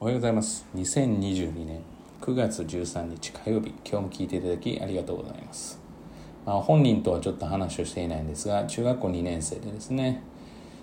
[0.00, 0.64] おはようございます。
[0.76, 1.80] 2022年
[2.20, 3.74] 9月13日火曜日。
[3.84, 5.80] 今日も聞いていただきありがとうございます、
[6.46, 10.22] まあ、本人とはちょっと話をしていないんですが中学校2年生でですね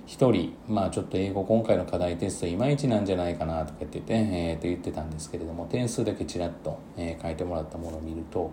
[0.06, 8.52] 一人まあちょっと英語今回の課題テストいまいちなんじゃないかなとか言ってて、えー、と言ってたんですけれども点数だけちらっと、えー、書いてもらったものを見ると、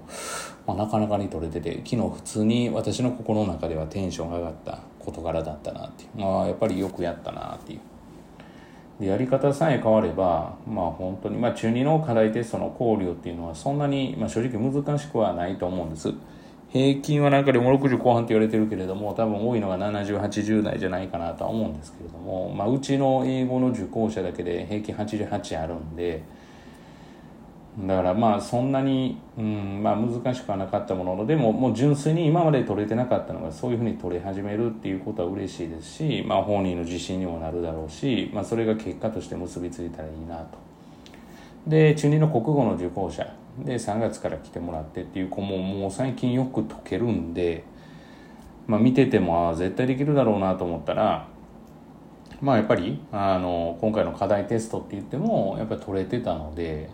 [0.65, 6.21] まあ、なかなかに取れてて昨日普通に私の心の中ではテンションが上がった事柄だったなっていう。
[6.21, 7.81] まあやっぱりよくやったなっていう。
[9.01, 16.13] でやり方さえ変わればまあ本当にまあ中2の課題テストの考慮っていうのはそんなに、まあ、正直難しくはないと思うんです。
[16.73, 26.23] 平均はなんかでも60後半って言われてるけれども多分多いのが7080代じゃないかなとは思うんですけれども、まあ、うちの英語の受講者だけで平均88あるんで
[27.79, 40.59] だからまあそんなに、うんまあ、難しくはなかったもののでももう純粋に今まで取れてなかったのがそういうふうに取れ始めるっていうことは嬉しいですし、まあ、本人の自信にもなるだろうし、まあ、それが結果として結びついたらいいなと。
[41.67, 47.65] で中2の国語の受講者で3月から来てもらってっていう子ももう最近よく解けるんで、
[48.67, 51.29] まあ、見ててもあ絶対できるだろうなと思ったら
[52.43, 56.91] まあやっぱりあの今回の課題テストって言ってもやっぱり取れてたので、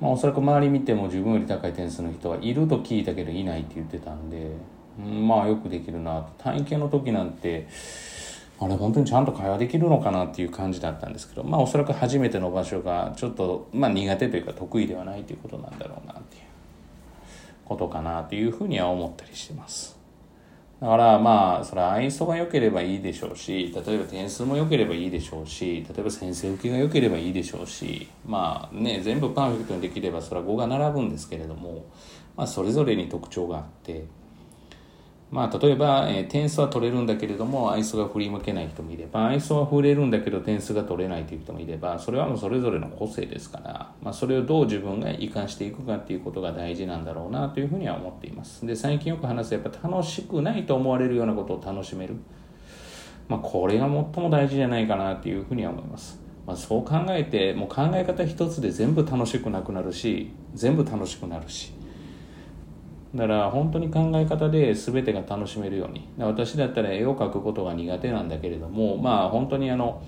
[0.00, 4.52] まあ、おそらく周り見ても自分より高い点数の人はいると聞いたけどいないって言ってたんで、
[4.98, 7.66] うん、まあよくできるなと体験の時なんて
[8.60, 16.42] あれ本当にちゃんと会話できるのかなっていう感じだったんですけどまあおそらく初めての場所がちょっと、まあ、苦手というか得意ではないということなんだろうなっていう
[17.64, 19.97] ことかなというふうには思ったりしてます。
[20.80, 31.84] だからまあそれは愛想が良ければいいでしょうし例えば点数も良ければいいでしょうし例えば先生受けが良ければいいでしょうしまあね全部パーフェクトにできればそれは5が並ぶんですけれども、
[32.36, 34.04] まあ、それぞれに特徴があって
[35.30, 48.64] まあ、例えば、えー、点数は取れるんだけれども愛想が振り向けない人もいれば愛想は振れるんだけど点数が取れないという人もいればそれはもうそれぞれの個性ですから、まあ、それをどう自分が生かしていくかっていうことが大事なんだろうなというふうには思っています。
[48.66, 52.14] で最近よく話すやっぱ楽しくないと思われるようなことを楽しめる、
[53.28, 61.77] まあ、これが最も大事じゃないかなというふうには思います、まあ、そう考えてもう考え方一つで全部楽しくなくなるし全部楽しくなるし。
[63.14, 66.08] だから本当に考え方で全てが楽しめるように。
[66.18, 70.02] 私だったら絵を描くことが苦手なんだけれどもまあ本当にあの、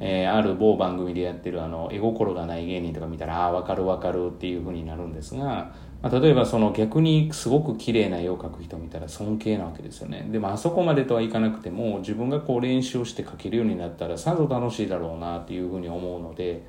[0.00, 5.72] えー、ある某番組でやってるあの絵心がない芸人とか見たらああ分かる分かるっていうふうになるんですが、
[6.02, 10.28] まあ、例えばその逆にすごく綺麗な絵を描く人見たら尊敬なわけですよね。
[10.30, 16.66] でもあそこまでとはいかなくても自分がこう練習をして描けるようになったらさぞ楽しいだろうなっていうふうに思うので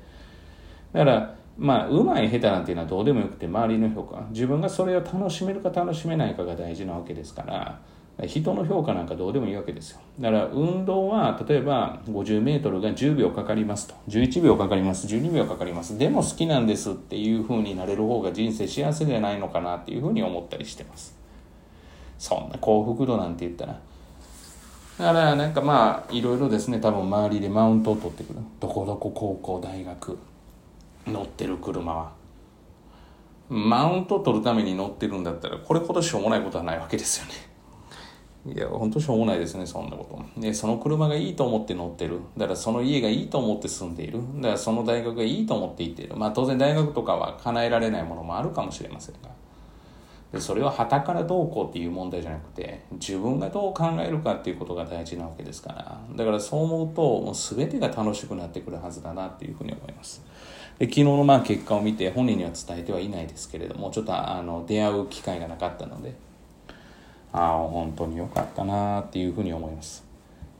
[0.94, 4.20] だからまあうまい下手なんていうのはどうでもよくて周りの評価。
[4.30, 7.80] 自分がそれを楽しめるか楽しめないかが大事なわけですから
[8.26, 10.00] 人の評価なんかどうでもいいわけですよ。
[10.18, 13.94] だから運動は例えば 50m が10秒かかりますと。
[14.08, 15.06] 11秒かかります。
[15.06, 15.96] 12秒かかります。
[15.96, 21.16] でも好きなんですっていうふうになれる方が人生幸せではないのかなっていうふうに思ったりしてます。
[22.18, 23.80] そんな幸福度なんて言ったら。
[24.98, 26.80] だからなんかまあいろいろですね。
[26.80, 28.40] 多分周りでマウントを取ってくる。
[28.60, 30.18] どこどこ高校大学。
[31.06, 32.12] 乗ってる車は。
[33.48, 38.54] マウント取るために乗ってるんだったらこれほどしょうもないことはないわけですよね。
[38.54, 40.40] いやほんとしょうもないですねそんなこと。
[40.40, 42.20] でその車がいいと思って乗ってる。
[42.36, 44.20] だからその家がいいと思って住んでいる。
[44.36, 46.16] だからその大学がいいと思って行っている。
[46.16, 49.30] まあ当然大学とかは叶えられないものもあるかもしれませんが。
[50.32, 56.00] でそれは旗からどうこうっていう問題じゃなくて自分がどう考えるかっていうことが大事なわけですから。
[56.16, 60.24] だからそう思うともう全てが楽しくなってくるはずだなっていうふうに思います。
[60.78, 66.14] で昨日のまあ結果を見て本人には伝えてはいないですけれどもちょっとあの出会う機会がなかったので
[67.32, 70.02] ああ本当に良かったなっていうふうに思います、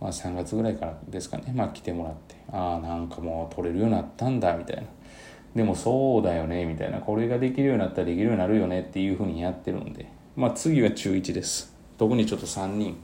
[0.01, 4.83] まあ、3月ぐらいからですかね、まあ、来てもらってああなんかもう取れるようになったんだみたいな。
[5.55, 6.99] でもそうだよねみたいな。
[6.99, 10.11] これができるようになったらできるようになるよねっていうふうにやってるんで。
[10.35, 11.75] まあ次は中1です。
[11.99, 12.97] 特にちょっと3人。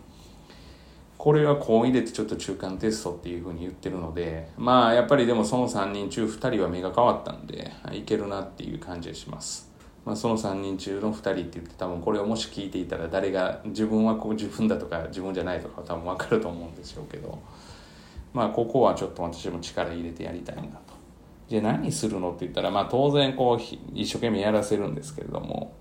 [1.19, 9.69] これはこう入れてちょっと中間テストっていうふうに言ってるのでまあやっぱりでもその3人中2人は目が変わったんでいけるなっていう感じがします、
[10.05, 17.37] まあ、その3人中の2人って言って多分これをもし聞いていたら誰が自分はこう自分だとか自分じゃないとか多分分かると思うんでしょうけど。
[18.33, 20.63] まあここはちょっと私も力入れてやりたいな。
[20.63, 20.88] と
[21.49, 22.31] じゃあ何するの？
[22.31, 23.63] って言ったらまあ当然こう
[23.95, 25.75] 一生懸命やらせるんですけれども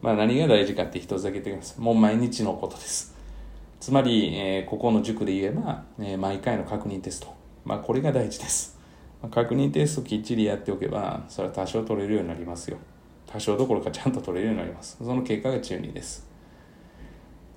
[0.00, 3.12] まあ何が大事かって一つだけ言ってきますもう毎日のことです
[3.82, 7.34] つまり、えー、ここの塾で言えば、えー、毎回の確認テスト。
[7.64, 8.78] まあ、これが大事です。
[9.20, 12.78] まあ、確認テストきっちりやっておけば、それは多少取れるようになりますよ。
[13.26, 14.96] 多少どころかちゃんと取れるようになります。
[14.98, 16.30] その結果が中2です。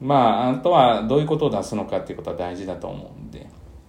[0.02, 3.25] まあ、あとはどういうことを出すのかっていうことは大事だと思うん、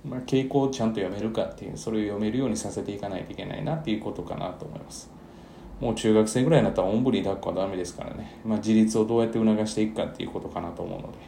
[0.08, 5.10] まあ、傾向をちゃんと読めるかっていうそれを読めるようにさせていかないといけないなっていうことかなと思います
[5.80, 11.18] もう中学生ぐらいになったらおんぶに抱っこはダメですからね、まあ、自立をどうやって促していくかっていうことかなと思うので、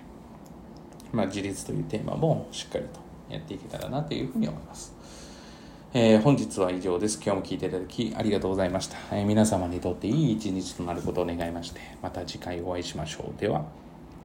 [1.12, 4.96] まあ、自立というテーマもしっかりとやっていけたらなというふうに思います
[5.94, 7.16] えー、本日は以上です。
[7.16, 8.98] 今日も聞いていただきありがとうございました。
[9.10, 13.40] えー、皆様にとっていい一日となることを願いまして、また次回お会いしましょう。
[13.40, 13.64] では。